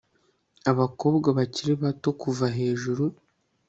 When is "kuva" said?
2.21-2.45